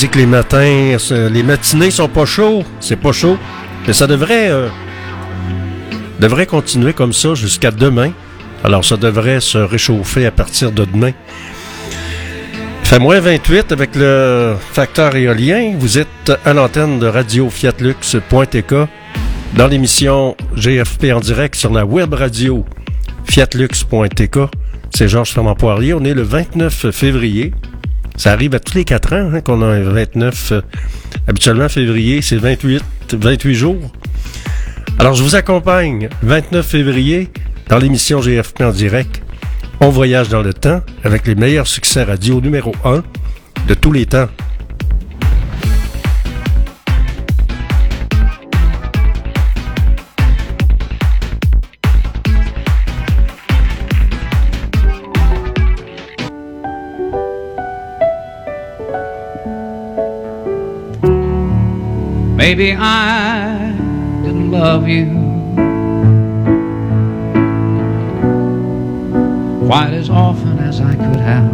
[0.00, 0.96] dis que les matins,
[1.30, 2.64] les matinées sont pas chauds.
[2.80, 3.36] C'est pas chaud.
[3.86, 4.68] Mais ça devrait, euh,
[6.20, 8.12] devrait continuer comme ça jusqu'à demain.
[8.64, 11.12] Alors, ça devrait se réchauffer à partir de demain.
[12.82, 15.74] Fait moins 28 avec le facteur éolien.
[15.78, 18.74] Vous êtes à l'antenne de Radio Fiatlux.tk
[19.54, 22.64] dans l'émission GFP en direct sur la web radio
[23.24, 24.38] fiatlux.tk.
[24.94, 25.92] C'est Georges Fernand Poirier.
[25.92, 27.52] On est le 29 février.
[28.16, 30.52] Ça arrive à tous les quatre ans hein, qu'on a un 29.
[30.52, 30.60] Euh,
[31.26, 33.92] habituellement, février, c'est 28, 28 jours.
[34.98, 37.30] Alors, je vous accompagne 29 février
[37.68, 39.22] dans l'émission GFP en direct.
[39.80, 43.02] On voyage dans le temps avec les meilleurs succès radio numéro 1
[43.66, 44.28] de tous les temps.
[62.50, 63.70] Maybe I
[64.24, 65.06] didn't love you
[69.68, 71.52] quite as often as I could have.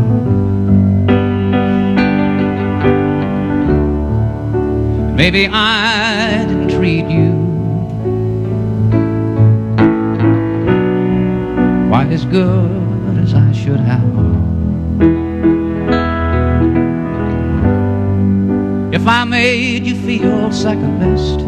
[5.14, 7.32] Maybe I didn't treat you
[11.90, 14.15] quite as good as I should have.
[19.06, 21.38] If I made you feel second best.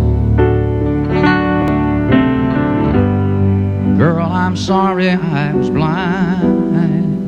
[3.98, 7.26] Girl, I'm sorry I was blind.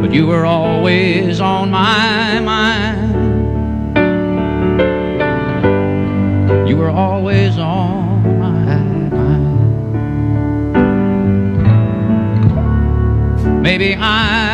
[0.00, 3.10] But you were always on my mind.
[6.68, 8.76] You were always on my
[9.10, 9.62] mind.
[13.62, 14.51] Maybe I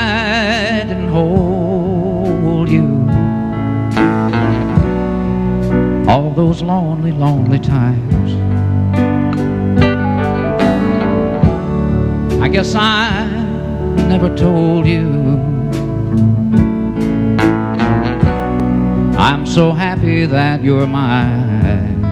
[6.38, 8.30] those lonely, lonely times.
[12.40, 13.26] I guess I
[14.06, 15.08] never told you.
[19.18, 22.02] I'm so happy that you're mine.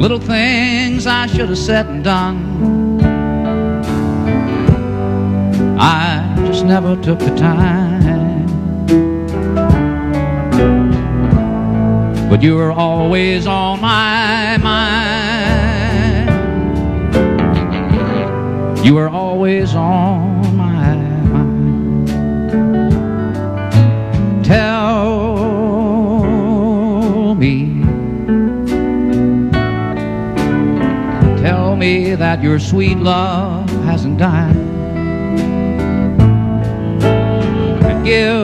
[0.00, 3.00] Little things I should have said and done.
[5.78, 7.97] I just never took the time.
[12.28, 15.18] But you were always on my mind.
[18.84, 22.08] You were always on my mind.
[24.44, 24.94] Tell
[27.34, 27.82] me,
[31.42, 34.54] tell me that your sweet love hasn't died.
[38.04, 38.38] Give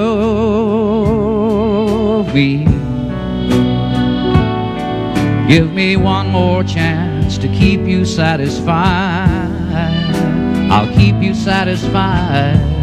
[2.34, 2.73] me
[5.48, 9.28] Give me one more chance to keep you satisfied.
[10.70, 12.73] I'll keep you satisfied.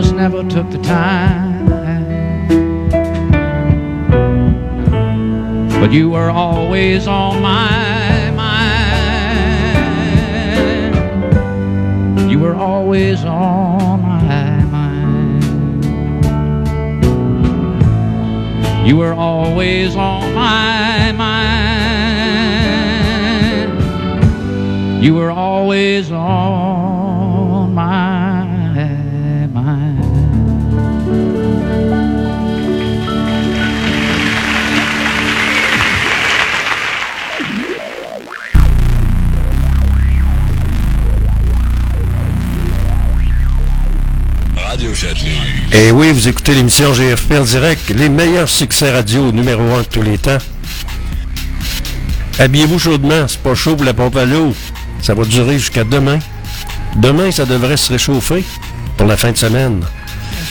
[0.00, 1.68] Just never took the time.
[5.80, 8.58] But you were always on my mind.
[12.28, 15.44] You were always on my mind.
[18.88, 21.23] You were always on my mind.
[25.04, 28.24] You were always on my
[45.72, 49.86] Et oui, vous écoutez l'émission GFP en direct, les meilleurs succès radio numéro un de
[49.86, 50.38] tous les temps.
[52.38, 54.54] Habillez-vous chaudement, c'est pas chaud pour la pompe à l'eau.
[55.04, 56.18] Ça va durer jusqu'à demain.
[56.96, 58.42] Demain, ça devrait se réchauffer
[58.96, 59.84] pour la fin de semaine.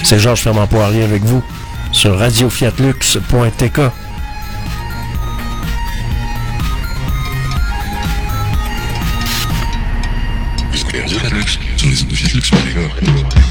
[0.04, 1.44] C'est Georges Fermant Poirier avec vous
[1.92, 3.80] sur radiofiatlux.tk.
[11.08, 13.43] Fiatlux, sur les ondes de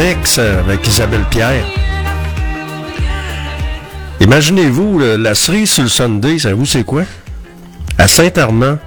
[0.00, 1.64] mix avec Isabelle Pierre.
[4.20, 7.02] Imaginez-vous, la cerise sur le Sunday, savez-vous c'est quoi?
[7.98, 8.78] À Saint-Armand,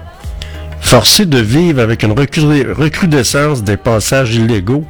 [0.81, 4.85] forcé de vivre avec une recrudescence des passages illégaux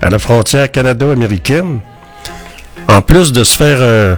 [0.00, 1.80] à la frontière canado-américaine,
[2.88, 4.16] en plus de se faire euh,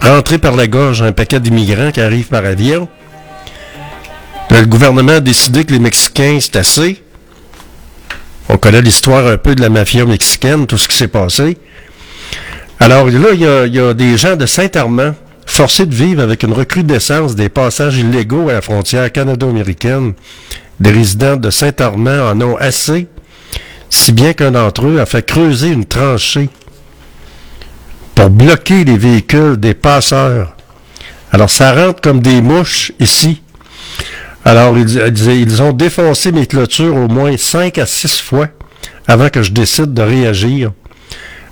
[0.00, 2.88] rentrer par la gorge un paquet d'immigrants qui arrivent par avion,
[4.50, 7.02] le gouvernement a décidé que les Mexicains, c'est assez.
[8.48, 11.58] On connaît l'histoire un peu de la mafia mexicaine, tout ce qui s'est passé.
[12.78, 13.40] Alors là, il
[13.74, 15.14] y a, des gens de Saint-Armand
[15.46, 20.14] forcés de vivre avec une recrudescence des passages illégaux à la frontière canado-américaine.
[20.78, 23.06] Des résidents de Saint-Armand en ont assez,
[23.88, 26.50] si bien qu'un d'entre eux a fait creuser une tranchée
[28.14, 30.54] pour bloquer les véhicules des passeurs.
[31.32, 33.42] Alors ça rentre comme des mouches ici.
[34.46, 38.46] Alors ils, ils ont défoncé mes clôtures au moins cinq à six fois
[39.08, 40.70] avant que je décide de réagir.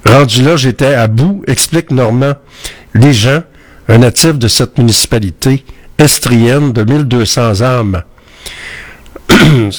[0.07, 2.35] Rendu là, j'étais à bout, explique Normand.
[2.95, 3.43] Les gens,
[3.89, 5.65] un natif de cette municipalité
[5.99, 8.03] estrienne de 1200 âmes.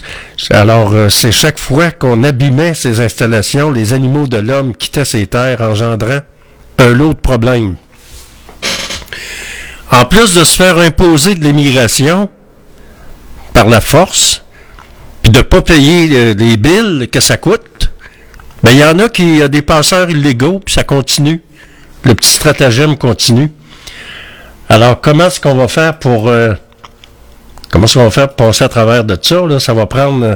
[0.49, 5.25] Alors, euh, c'est chaque fois qu'on abîmait ces installations, les animaux de l'homme quittaient ces
[5.27, 6.19] terres, engendrant
[6.79, 7.75] un lot de problèmes.
[9.89, 12.29] En plus de se faire imposer de l'immigration
[13.55, 14.43] par la force,
[15.23, 17.91] puis de ne pas payer euh, les billes que ça coûte,
[18.61, 21.41] ben, il y en a qui ont des passeurs illégaux, puis ça continue.
[22.03, 23.51] Le petit stratagème continue.
[24.69, 26.27] Alors, comment est-ce qu'on va faire pour...
[26.27, 26.53] Euh,
[27.69, 29.45] comment est-ce qu'on va faire pour passer à travers de ça?
[29.45, 29.59] Là?
[29.59, 30.35] Ça va prendre euh,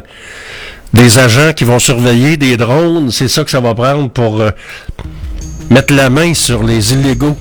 [0.93, 3.11] des agents qui vont surveiller, des drones.
[3.11, 4.51] C'est ça que ça va prendre pour euh,
[5.69, 7.37] mettre la main sur les illégaux.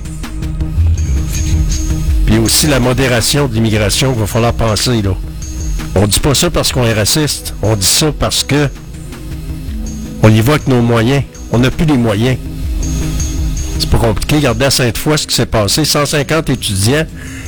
[2.25, 5.01] Puis aussi la modération de l'immigration qu'il va falloir penser.
[5.01, 5.11] Là.
[5.95, 7.53] On dit pas ça parce qu'on est raciste.
[7.61, 8.69] On dit ça parce que
[10.21, 11.23] on y voit avec nos moyens.
[11.51, 12.37] On n'a plus les moyens.
[13.79, 14.37] C'est pas compliqué.
[14.37, 15.85] Regardez à Sainte-Foy ce qui s'est passé.
[15.85, 17.05] 150 étudiants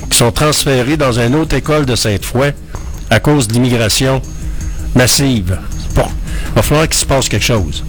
[0.10, 2.54] qui sont transférés dans une autre école de Sainte-Foy
[3.10, 4.22] à cause de l'immigration
[4.96, 5.58] massive.
[5.96, 6.06] Bon,
[6.50, 7.84] il va falloir qu'il se passe quelque chose.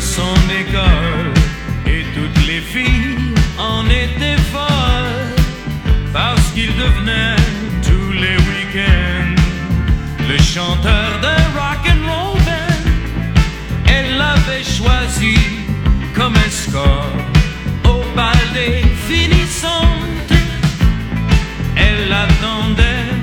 [0.00, 1.32] Son école
[1.86, 5.34] et toutes les filles en étaient folles
[6.12, 7.36] parce qu'il devenait
[7.82, 9.34] tous les week-ends
[10.28, 12.30] le chanteur de rock and roll.
[13.86, 15.36] Elle l'avait choisi
[16.14, 17.36] comme escorte
[17.84, 20.34] au bal des finissantes.
[21.76, 23.19] Elle attendait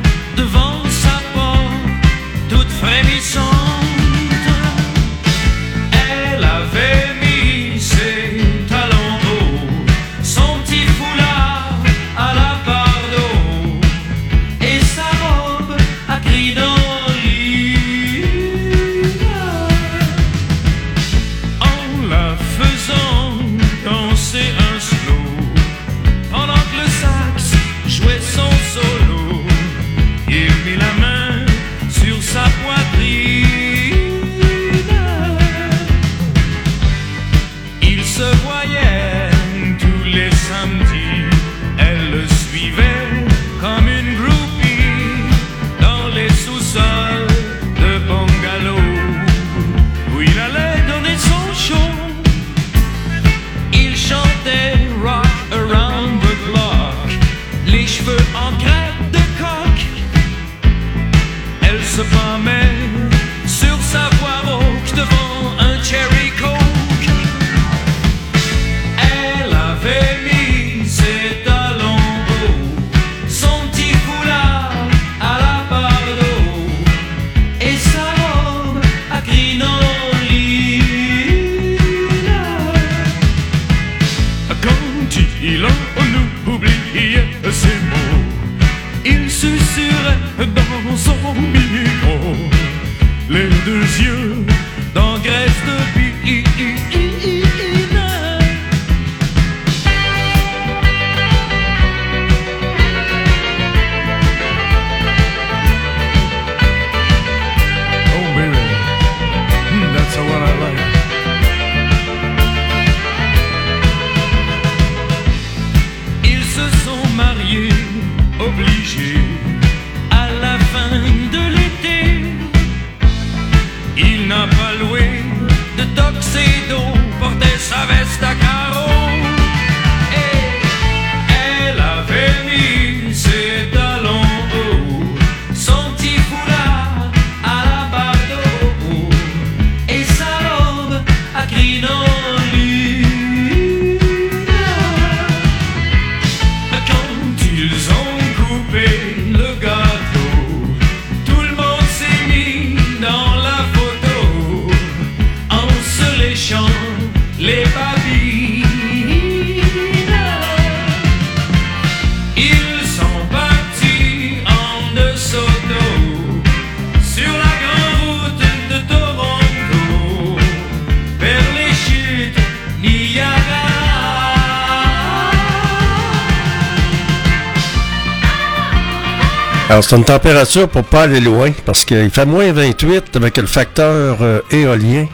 [179.81, 184.17] C'est une température pour pas aller loin, parce qu'il fait moins 28 avec le facteur
[184.21, 185.05] euh, éolien.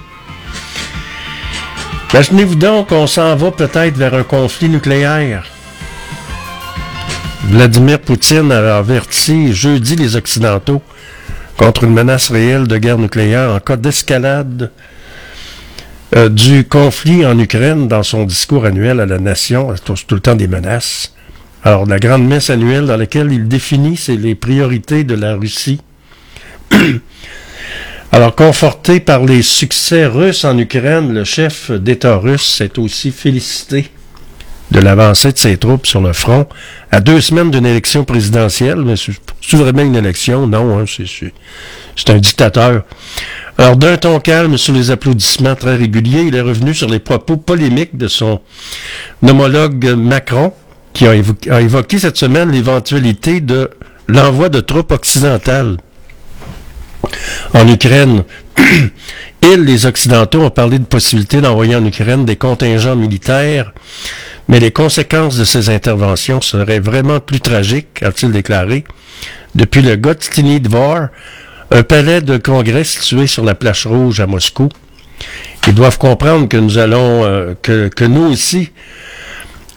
[2.13, 5.45] Imaginez-vous donc qu'on s'en va peut-être vers un conflit nucléaire.
[7.45, 10.81] Vladimir Poutine a averti jeudi les Occidentaux
[11.57, 14.71] contre une menace réelle de guerre nucléaire en cas d'escalade
[16.15, 19.73] euh, du conflit en Ukraine dans son discours annuel à la nation.
[19.75, 21.12] C'est tout le temps des menaces.
[21.65, 25.79] Alors, la grande messe annuelle dans laquelle il définit les priorités de la Russie.
[28.11, 33.89] Alors, conforté par les succès russes en Ukraine, le chef d'État russe s'est aussi félicité
[34.71, 36.47] de l'avancée de ses troupes sur le front
[36.91, 38.79] à deux semaines d'une élection présidentielle.
[38.79, 40.47] Mais c'est vraiment une élection?
[40.47, 42.83] Non, hein, c'est un dictateur.
[43.57, 47.37] Alors, d'un ton calme sur les applaudissements très réguliers, il est revenu sur les propos
[47.37, 48.41] polémiques de son
[49.25, 50.53] homologue Macron,
[50.93, 53.69] qui a évoqué, cette semaine l'éventualité de
[54.07, 55.77] l'envoi de troupes occidentales
[57.53, 58.23] en Ukraine.
[59.41, 63.73] Ils, les Occidentaux, ont parlé de possibilité d'envoyer en Ukraine des contingents militaires,
[64.47, 68.85] mais les conséquences de ces interventions seraient vraiment plus tragiques, a-t-il déclaré.
[69.55, 71.07] Depuis le Gostiny Dvor,
[71.71, 74.69] un palais de congrès situé sur la plage rouge à Moscou,
[75.67, 78.71] ils doivent comprendre que nous allons, euh, que, que nous aussi,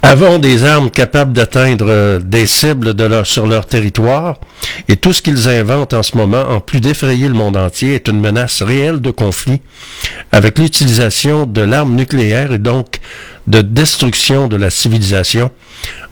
[0.02, 4.38] avons des armes capables d'atteindre euh, des cibles sur leur territoire,
[4.88, 8.08] et tout ce qu'ils inventent en ce moment, en plus d'effrayer le monde entier, est
[8.08, 9.60] une menace réelle de conflit,
[10.32, 13.00] avec l'utilisation de l'arme nucléaire et donc
[13.46, 15.50] de destruction de la civilisation,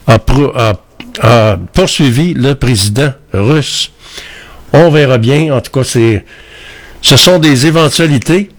[0.07, 0.19] a,
[1.73, 3.91] poursuivi le président russe.
[4.73, 5.83] On verra bien, en tout cas,
[7.01, 8.49] ce sont des éventualités.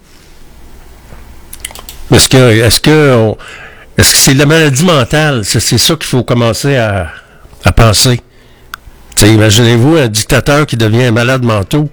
[2.11, 3.37] Est-ce que
[3.98, 5.44] est-ce que c'est la maladie mentale?
[5.44, 7.11] C'est ça qu'il faut commencer à,
[7.64, 8.20] à penser.
[9.22, 11.88] Imaginez-vous un dictateur qui devient malade mental.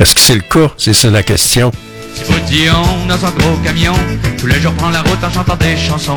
[0.00, 0.72] Est-ce que c'est le cas?
[0.76, 1.70] C'est ça la question.
[2.48, 3.92] Dion dans un gros camion,
[4.38, 6.14] tous les jours prend la route en chantant des chansons.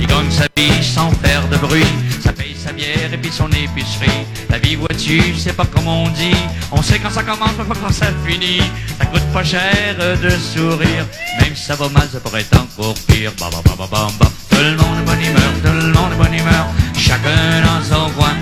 [0.00, 1.84] Il gagne sa vie sans faire de bruit,
[2.22, 4.24] ça paye sa bière et puis son épicerie.
[4.48, 6.36] La vie, vois-tu, c'est pas comme on dit,
[6.72, 8.62] on sait quand ça commence, pas quand ça finit.
[8.98, 11.04] Ça coûte pas cher de sourire,
[11.40, 13.32] même si ça va mal, ça pourrait être encore pire.
[13.38, 14.08] Ba, ba, ba,
[14.50, 18.10] Tout le monde est bonne humeur, tout le monde est bonne humeur, chacun dans son
[18.12, 18.32] coin.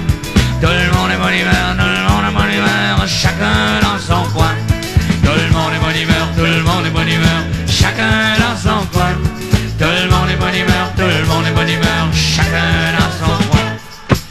[0.60, 4.30] Tout le monde est bonne humeur, tout le monde est bonne humeur, chacun dans son
[4.30, 4.54] coin.
[12.12, 13.68] Chacun dans son coin.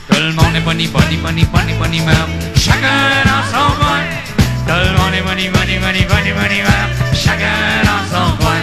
[0.09, 4.01] Tout le monde est bonne, bonne, bonne, bonne, bonne chacun dans son coin.
[4.67, 8.61] Tout le monde est bonne, bonne, bonne, bonne, bonne humeur, chacun dans son coin.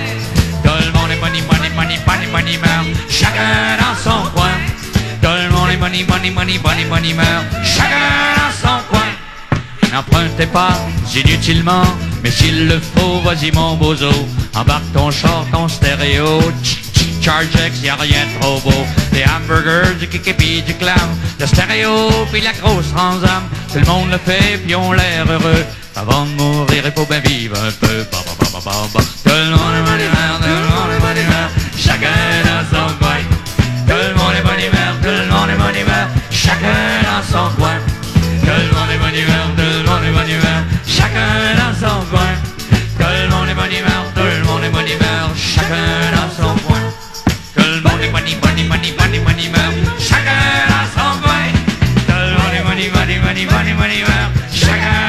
[0.63, 4.57] Tout le monde est bonne, bonne, bonne, bonne, bonne humeur, chacun dans son coin.
[5.21, 9.09] Tout le monde est bonne humeur, chacun dans son coin.
[9.93, 10.79] N'empruntez pas
[11.15, 11.85] inutilement,
[12.23, 14.11] mais s'il le faut, vas-y mon bozo.
[14.55, 16.88] Embarque ton char, ton stéréo, Charge
[17.21, 18.87] X, y'a rien trop beau.
[19.13, 23.43] Des hamburgers, du kikipi, du clown, le stéréo, puis la grosse transam.
[23.73, 25.65] Tout le monde le fait, puis on l'air heureux.
[25.97, 28.07] Avant de mourir, il faut bien vivre un peu.
[28.11, 29.01] Ba, ba, ba, ba, ba.
[29.01, 32.09] Tout le monde est bonne humeur, tout le monde est bonne humeur, chacun
[32.45, 33.21] dans son coin.
[33.89, 37.57] Tout le monde est bonne humeur, tout le monde est bonne humeur, chacun dans son
[37.57, 37.78] coin.
[54.53, 55.09] Chacun.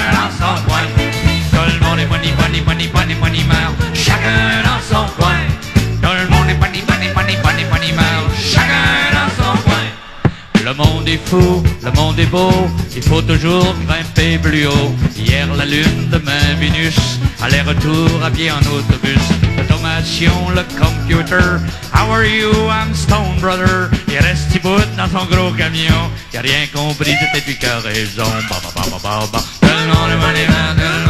[10.65, 12.51] Le monde est fou, le monde est beau,
[12.95, 14.93] il faut toujours grimper plus haut.
[15.17, 19.21] Hier la lune, demain Vénus, aller-retour à pied en autobus.
[19.57, 21.59] L'automation, le computer,
[21.93, 23.89] how are you, I'm Stone Brother.
[24.07, 24.59] Il reste petit
[24.97, 28.23] dans son gros camion, il a rien compris, c'était plus qu'à raison.
[28.49, 31.08] Ba, ba, ba, ba, ba, ba.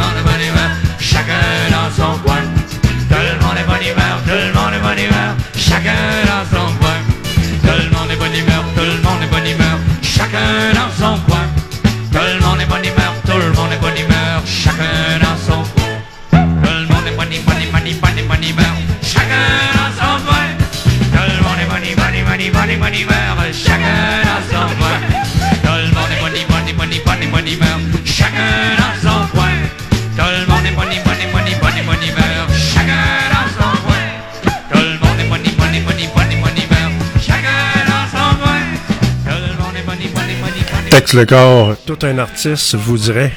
[41.12, 43.32] Alex Lecor, tout un artiste, vous dirais.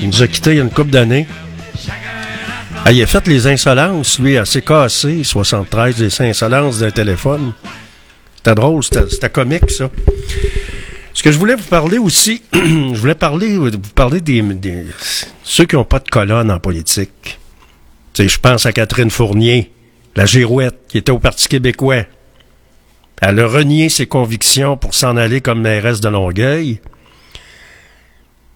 [0.00, 1.28] Il nous a quittés il y a une couple d'années.
[2.84, 7.52] Ah, il a fait les insolences, lui, assez cassé, 73, les insolences d'un téléphone.
[8.34, 9.90] C'était drôle, c'était comique, ça.
[11.14, 14.42] Ce que je voulais vous parler aussi, je voulais parler, vous parler des,
[15.44, 17.38] ceux qui n'ont pas de colonne en politique.
[18.18, 19.70] Je pense à Catherine Fournier,
[20.16, 22.06] la girouette, qui était au Parti québécois.
[23.20, 26.80] Elle a renié ses convictions pour s'en aller comme mairesse de Longueuil.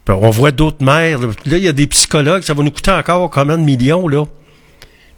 [0.09, 1.21] on voit d'autres maires.
[1.21, 2.43] Là, il y a des psychologues.
[2.43, 4.25] Ça va nous coûter encore combien de millions, là,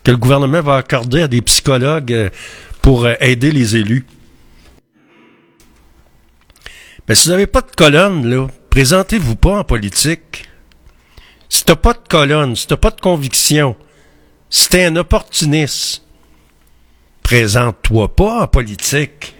[0.03, 2.31] que le gouvernement va accorder à des psychologues euh,
[2.83, 4.05] pour euh, aider les élus?
[7.09, 10.49] Mais si vous n'avez pas de colonne, là, présentez-vous pas en politique.
[11.49, 13.77] Si t'as pas de colonne, si t'as pas de conviction,
[14.51, 16.03] si t'es un opportuniste,
[17.23, 19.36] présente-toi pas en politique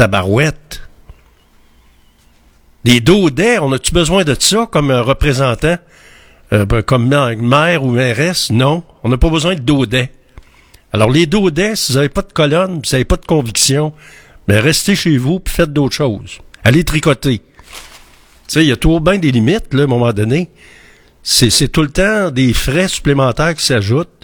[0.00, 0.80] tabarouette.
[2.84, 5.76] Des dodets, on a-tu besoin de ça comme un représentant,
[6.54, 8.48] euh, ben, comme maire ou mairesse?
[8.48, 10.10] Non, on n'a pas besoin de dodets.
[10.94, 13.92] Alors les dodets, si vous n'avez pas de colonne, si vous n'avez pas de conviction,
[14.48, 16.38] mais ben, restez chez vous et faites d'autres choses.
[16.64, 17.40] Allez tricoter.
[17.40, 17.44] Tu
[18.48, 20.48] sais, il y a toujours bien des limites, là, à un moment donné.
[21.22, 24.19] C'est tout le temps des frais supplémentaires qui s'ajoutent.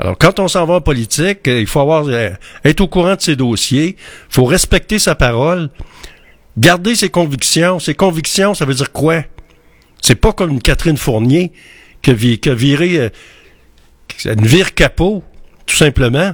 [0.00, 2.30] Alors, quand on s'en va en politique, euh, il faut avoir euh,
[2.64, 5.68] être au courant de ses dossiers, il faut respecter sa parole,
[6.56, 7.78] garder ses convictions.
[7.78, 9.22] Ses convictions, ça veut dire quoi?
[10.00, 11.52] C'est pas comme une Catherine Fournier
[12.00, 12.14] qui a,
[12.54, 13.08] viré euh,
[14.24, 15.22] une vire capot,
[15.66, 16.32] tout simplement.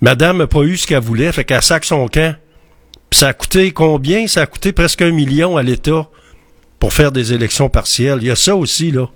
[0.00, 2.34] Madame n'a pas eu ce qu'elle voulait, fait qu'elle sac son camp.
[3.12, 4.26] Ça a coûté combien?
[4.26, 6.08] Ça a coûté presque un million à l'État
[6.80, 8.18] pour faire des élections partielles.
[8.20, 9.08] Il y a ça aussi, là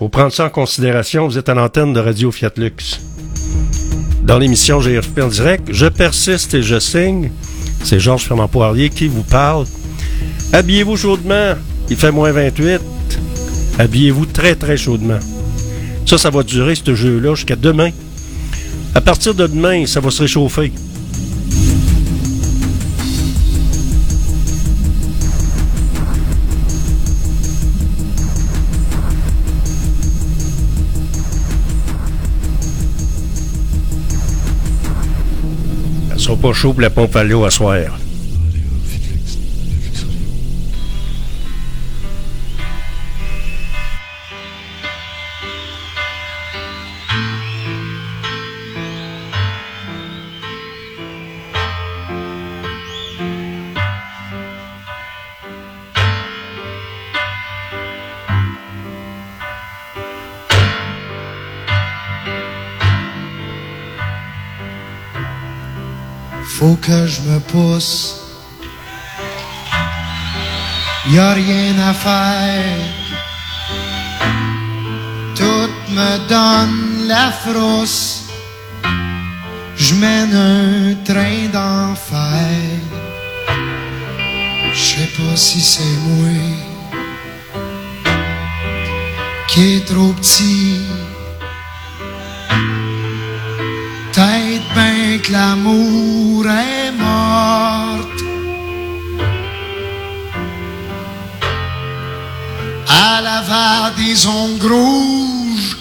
[0.00, 1.28] faut prendre ça en considération.
[1.28, 3.02] Vous êtes à l'antenne de Radio Fiat Lux.
[4.22, 7.30] Dans l'émission GFP en direct, je persiste et je signe.
[7.84, 9.66] C'est Georges Fernand Poirier qui vous parle.
[10.54, 11.52] Habillez-vous chaudement.
[11.90, 12.80] Il fait moins 28.
[13.78, 15.18] Habillez-vous très très chaudement.
[16.06, 17.90] Ça, ça va durer ce jeu-là jusqu'à demain.
[18.94, 20.72] À partir de demain, ça va se réchauffer.
[36.36, 37.98] Pas chaud pour la pompe à l'eau à soir.
[67.52, 68.16] Pousse.
[71.08, 72.78] Y a rien à faire.
[75.34, 78.24] Tout me donne la frousse.
[79.76, 82.58] Je mène un train d'enfer.
[84.72, 86.28] Je sais pas si c'est moi
[89.48, 90.80] qui est trop petit
[95.22, 96.79] que l'amour est
[103.02, 103.40] À la
[103.96, 105.76] des ongles rouges,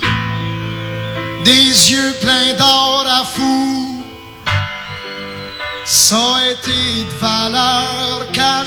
[1.43, 4.03] des yeux pleins d'or à fou.
[5.86, 8.63] Ça été de valeur qu'à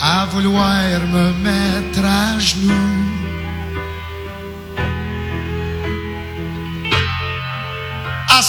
[0.00, 3.08] à vouloir me mettre à genoux.
[8.38, 8.42] à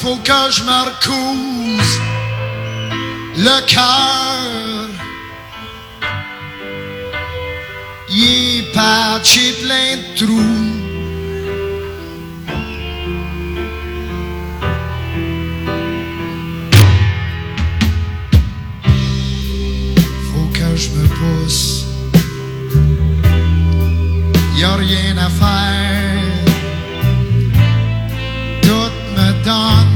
[0.00, 2.00] faut que je me recouse
[3.36, 4.79] le cœur.
[8.22, 10.68] Est patché plein de trous.
[20.26, 21.86] Faut que je me pousse.
[24.58, 25.90] Y a rien à faire.
[29.44, 29.89] donne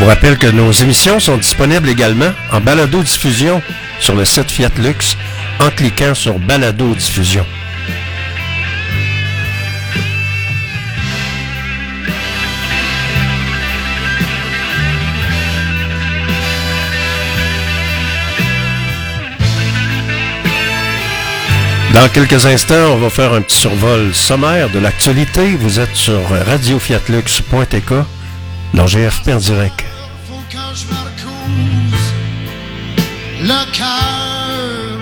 [0.00, 3.60] vous rappelle que nos émissions sont disponibles également en balado-diffusion
[3.98, 5.14] sur le site Fiat Lux
[5.60, 7.44] en cliquant sur balado-diffusion.
[21.92, 25.56] Dans quelques instants, on va faire un petit survol sommaire de l'actualité.
[25.56, 27.92] Vous êtes sur radiofiatlux.tk
[28.72, 29.89] dans GFP en direct.
[33.50, 34.98] Le de.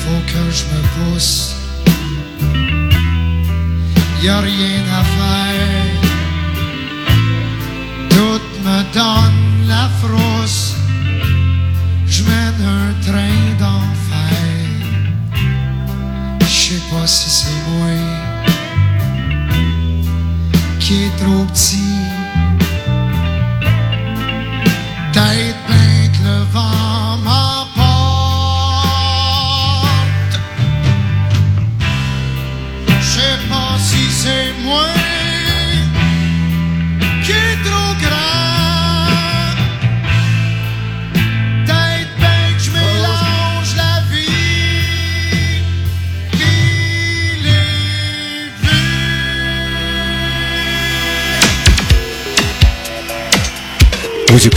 [0.00, 1.36] Faut que me pousse.
[4.22, 4.55] Y a rien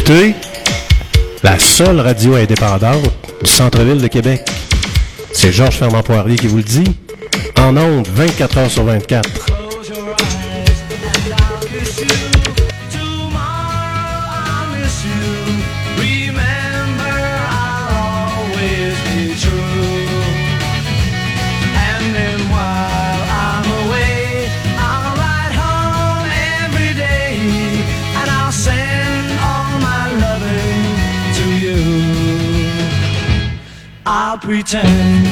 [0.10, 0.34] écoutez
[1.44, 3.12] la seule radio indépendante
[3.44, 4.42] du centre-ville de Québec.
[5.32, 6.96] C'est Georges Fernand Poirier qui vous le dit.
[7.60, 9.49] En ondes, 24 heures sur 24.
[34.64, 35.29] Pretend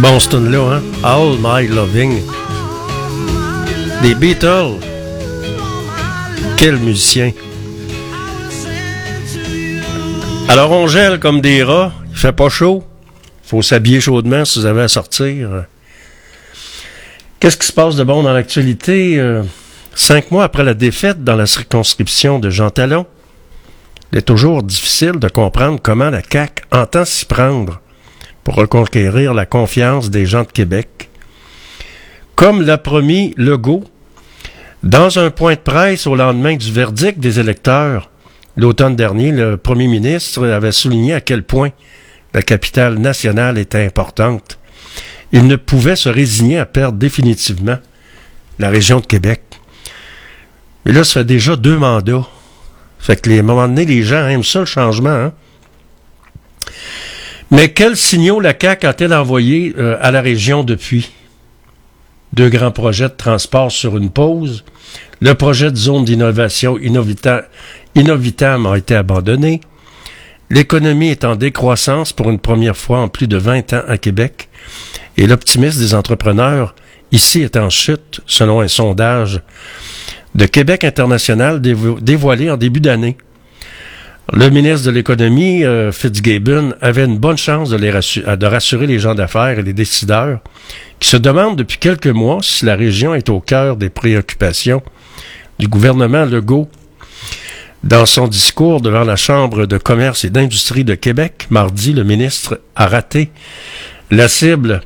[0.00, 0.82] bon, ce tune-là, hein?
[1.02, 2.22] All My Loving.
[4.02, 4.78] Des Beatles.
[6.56, 7.32] Quel musicien.
[10.48, 11.92] Alors, on gèle comme des rats.
[12.10, 12.82] Il fait pas chaud.
[13.42, 15.64] faut s'habiller chaudement si vous avez à sortir.
[17.38, 19.18] Qu'est-ce qui se passe de bon dans l'actualité?
[19.18, 19.42] Euh,
[19.94, 23.06] cinq mois après la défaite dans la circonscription de Jean Talon,
[24.12, 27.80] il est toujours difficile de comprendre comment la CAQ entend s'y prendre
[28.44, 31.08] pour reconquérir la confiance des gens de Québec.
[32.34, 33.84] Comme l'a promis Legault,
[34.82, 38.10] dans un point de presse au lendemain du verdict des électeurs,
[38.56, 41.70] l'automne dernier, le premier ministre avait souligné à quel point
[42.32, 44.58] la capitale nationale était importante.
[45.32, 47.78] Il ne pouvait se résigner à perdre définitivement
[48.58, 49.42] la région de Québec.
[50.84, 52.26] Mais là, ça fait déjà deux mandats.
[52.98, 55.10] Fait que les, à un moment donné, les gens aiment ça, le changement.
[55.10, 55.32] Hein?
[57.50, 61.10] Mais quels signaux la CAQ a-t-elle envoyé euh, à la région depuis?
[62.32, 64.64] Deux grands projets de transport sur une pause.
[65.20, 67.44] Le projet de zone d'innovation Innovita-
[67.96, 69.60] Innovitam a été abandonné.
[70.48, 74.48] L'économie est en décroissance pour une première fois en plus de 20 ans à Québec
[75.16, 76.74] et l'optimisme des entrepreneurs
[77.12, 79.40] ici est en chute selon un sondage
[80.34, 83.16] de Québec international dévo- dévoilé en début d'année.
[84.32, 89.58] Le ministre de l'Économie, euh, Fitzgibbon, avait une bonne chance de, rassurer les gens d'affaires
[89.58, 90.38] et les décideurs
[91.00, 94.82] qui se demandent depuis quelques mois si la région est au cœur des préoccupations
[95.58, 96.68] du gouvernement Legault.
[97.82, 102.60] Dans son discours devant la Chambre de commerce et d'industrie de Québec, mardi, le ministre
[102.76, 103.30] a raté
[104.10, 104.82] la cible.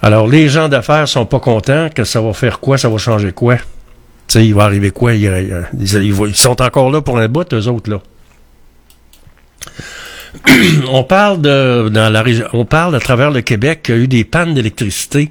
[0.00, 3.30] Alors, les gens d'affaires sont pas contents que ça va faire quoi, ça va changer
[3.32, 3.56] quoi.
[3.56, 3.62] Tu
[4.28, 5.12] sais, il va arriver quoi?
[5.14, 8.00] Il- il- ils, ils sont encore là pour un bout, eux autres, là.
[10.88, 14.08] on parle dans la région, on parle à travers le Québec qu'il y a eu
[14.08, 15.30] des pannes d'électricité,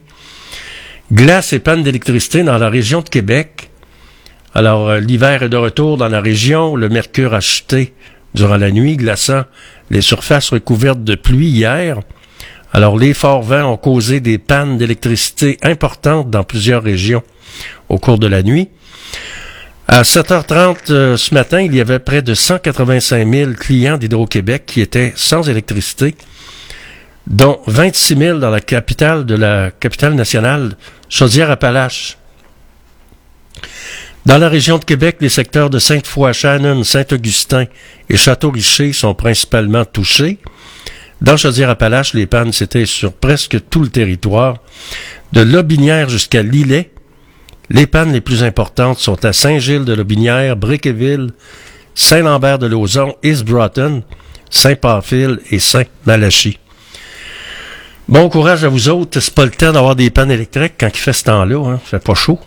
[1.12, 3.70] glace et pannes d'électricité dans la région de Québec.
[4.54, 7.94] Alors euh, l'hiver est de retour dans la région, le mercure a chuté
[8.36, 9.44] durant la nuit, glaçant
[9.90, 12.00] les surfaces recouvertes de pluie hier.
[12.72, 17.24] Alors les forts vents ont causé des pannes d'électricité importantes dans plusieurs régions
[17.90, 18.70] au cours de la nuit.
[19.94, 24.80] À 7h30 euh, ce matin, il y avait près de 185 000 clients d'Hydro-Québec qui
[24.80, 26.16] étaient sans électricité,
[27.28, 30.78] dont 26 000 dans la capitale de la capitale nationale,
[31.10, 32.18] Chaudière-Appalaches.
[34.26, 37.66] Dans la région de Québec, les secteurs de Sainte-Foy, Shannon, Saint-Augustin
[38.08, 40.38] et Château-Richer sont principalement touchés.
[41.20, 44.60] Dans Chaudière-Appalaches, les pannes s'étaient sur presque tout le territoire,
[45.34, 46.91] de Lobinière jusqu'à Lillet,
[47.72, 51.32] les pannes les plus importantes sont à Saint-Gilles-de-Lobinière, Briqueville,
[51.96, 54.04] Saint-Lambert-de-Lauzon, East Broughton,
[54.50, 56.60] Saint-Pamphile et Saint-Malachie.
[58.10, 59.22] Bon courage à vous autres.
[59.22, 61.56] C'est pas le temps d'avoir des pannes électriques quand il fait ce temps-là.
[61.66, 61.80] Hein.
[61.84, 62.40] fait pas chaud.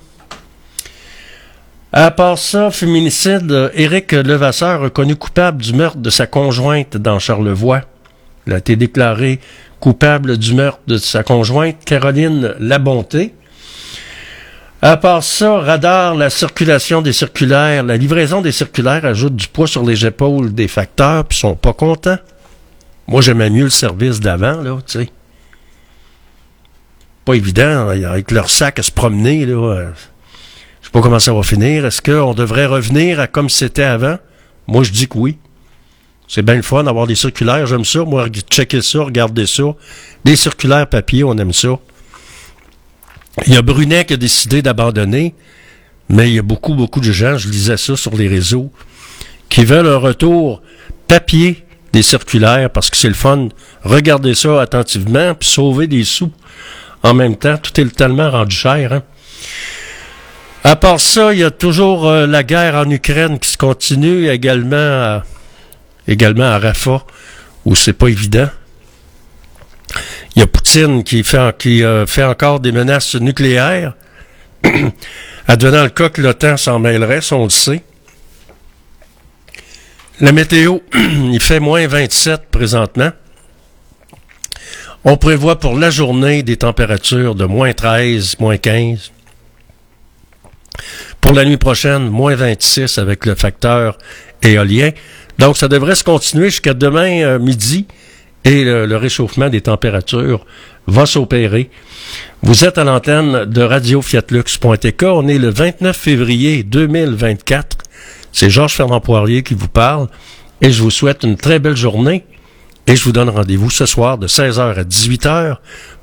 [1.91, 7.83] À part ça, féminicide, Éric Levasseur reconnu coupable du meurtre de sa conjointe dans Charlevoix.
[8.47, 9.41] Il a été déclaré
[9.81, 13.33] coupable du meurtre de sa conjointe, Caroline Labonté.
[14.87, 19.67] À part ça, radar, la circulation des circulaires, la livraison des circulaires ajoute du poids
[19.67, 22.19] sur les épaules des facteurs, puis sont pas contents.
[23.07, 25.09] Moi, j'aimais mieux le service d'avant, là, tu sais.
[27.25, 29.55] Pas évident, hein, avec leur sac à se promener, là.
[29.55, 29.91] euh,
[30.83, 31.87] Je sais pas comment ça va finir.
[31.87, 34.19] Est-ce qu'on devrait revenir à comme c'était avant?
[34.67, 35.39] Moi, je dis que oui.
[36.29, 38.05] C'est bien le fun d'avoir des circulaires, j'aime ça.
[38.05, 39.63] Moi, checker ça, regarder ça.
[40.27, 41.71] Des circulaires papier, on aime ça.
[43.47, 45.35] Il y a Brunet qui a décidé d'abandonner,
[46.09, 48.71] mais il y a beaucoup, beaucoup de gens, je lisais ça sur les réseaux,
[49.49, 50.63] qui veulent un retour
[51.09, 53.49] papier des circulaires parce que c'est le fun.
[53.83, 56.33] Regardez ça attentivement, puis sauver des sous.
[57.03, 58.93] En même temps, tout est tellement rendu cher.
[58.93, 59.03] Hein?
[60.65, 64.29] À part ça, il y a toujours euh, la guerre en Ukraine qui se continue,
[64.31, 65.25] également à,
[66.09, 67.05] également à Rafah,
[67.67, 68.49] où c'est pas évident.
[70.35, 73.95] Il y a Poutine qui fait, euh, encore des menaces nucléaires.
[75.47, 77.83] Advenant le cas que l'OTAN s'en mêlerait, on le sait.
[80.21, 83.11] La météo, il fait moins 27 présentement.
[85.05, 89.13] On prévoit pour la journée des températures de moins 13, moins 15.
[91.21, 93.99] Pour la nuit prochaine, moins 26 avec le facteur
[94.43, 94.91] éolien.
[95.39, 97.87] Donc, ça devrait se continuer jusqu'à demain euh, midi
[98.45, 100.45] et le, réchauffement des températures
[100.87, 101.71] va s'opérer.
[102.43, 105.03] Vous êtes à l'antenne de Radio Fiatlux.tk.
[105.05, 107.79] On est le 29 février 2024.
[108.33, 110.09] C'est Georges Fernand Poirier qui vous parle
[110.61, 112.25] et je vous souhaite une très belle journée
[112.87, 115.57] et je vous donne rendez-vous ce soir de 16h à 18h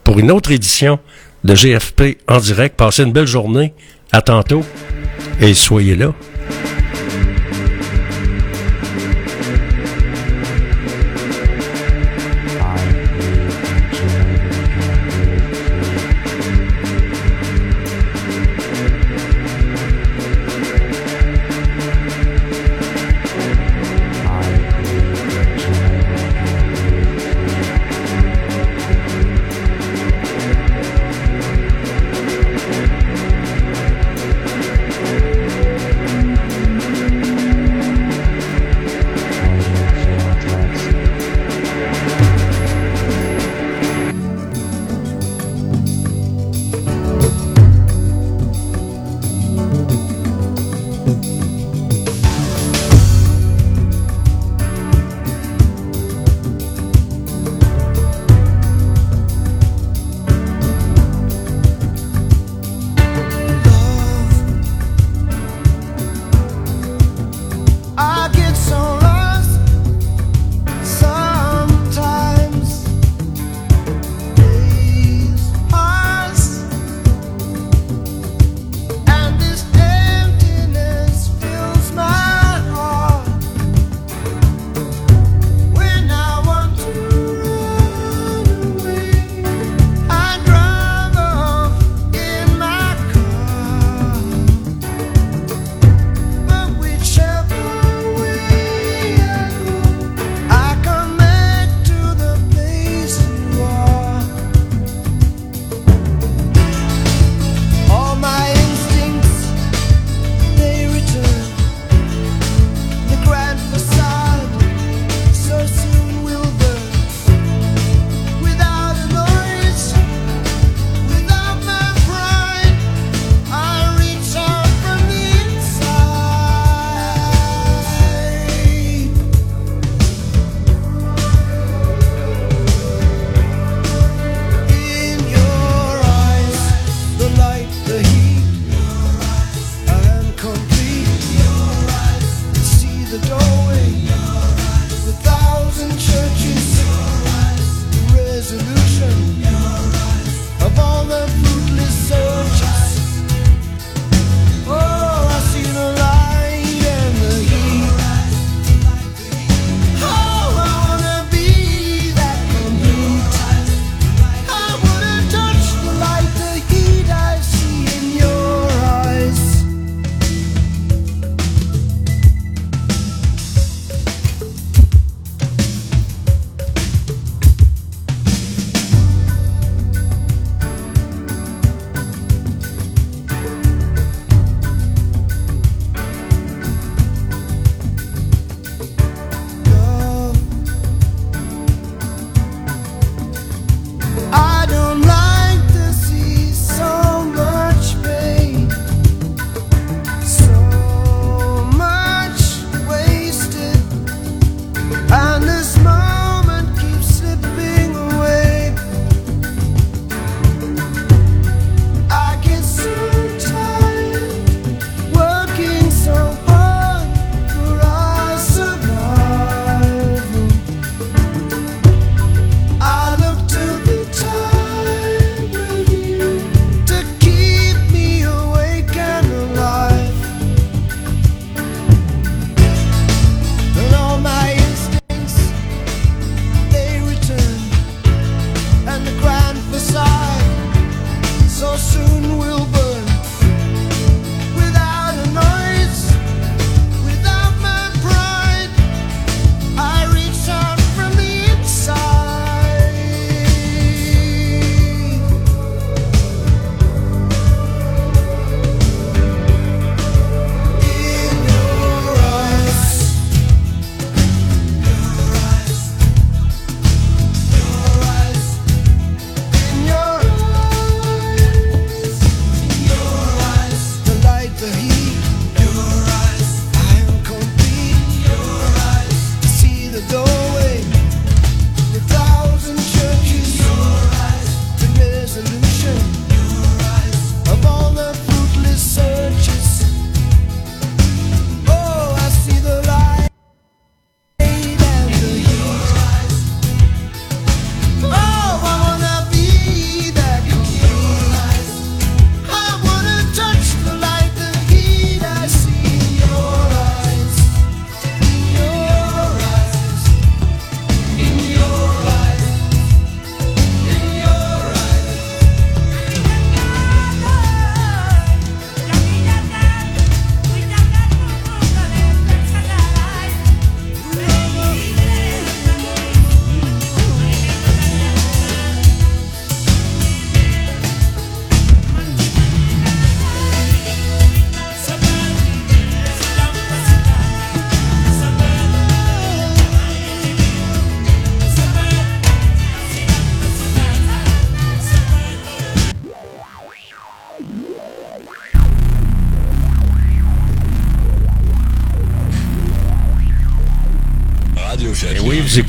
[0.03, 0.99] pour une autre édition
[1.43, 2.75] de GFP en direct.
[2.75, 3.73] Passez une belle journée.
[4.13, 4.65] À tantôt
[5.39, 6.11] et soyez là.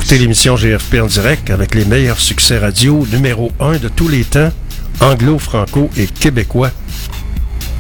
[0.02, 4.24] Écoutez l'émission GFP en direct avec les meilleurs succès radio numéro 1 de tous les
[4.24, 4.50] temps,
[5.00, 6.72] anglo, franco et québécois.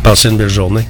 [0.04, 0.86] Passez une belle journée.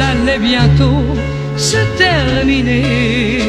[0.00, 1.04] Allait bientôt
[1.56, 3.42] se terminer.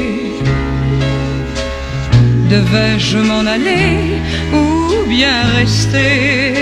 [2.50, 4.20] Devais-je m'en aller
[4.54, 6.54] ou bien rester?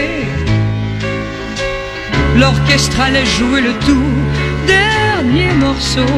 [2.38, 4.16] L'orchestre allait jouer le tout
[4.68, 6.16] dernier morceau.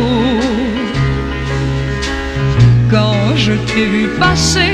[2.91, 4.73] Quand je t'ai vu passer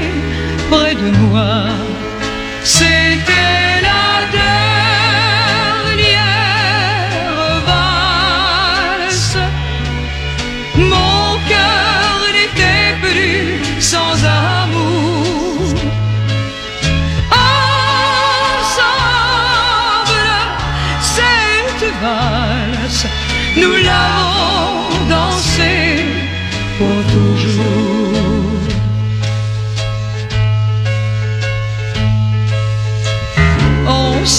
[0.71, 1.65] près de moi,
[2.63, 3.36] c'était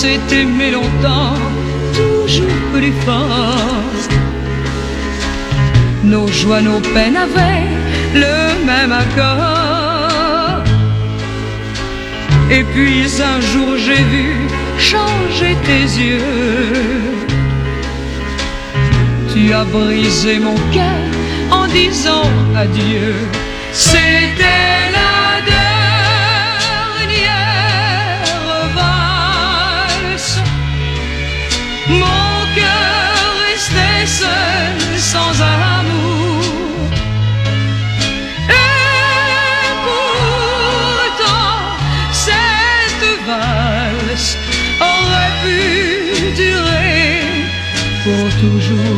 [0.08, 1.34] s'est aimé longtemps,
[1.94, 3.98] toujours plus fort.
[6.02, 7.68] Nos joies, nos peines avaient
[8.24, 8.38] le
[8.70, 10.62] même accord.
[12.50, 13.02] Et puis
[13.32, 14.28] un jour j'ai vu
[14.90, 16.22] changer tes yeux.
[19.32, 21.04] Tu as brisé mon cœur
[21.50, 23.12] en disant adieu.
[23.72, 24.87] C'était
[48.40, 48.97] toujours.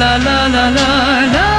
[0.00, 1.49] La la la la la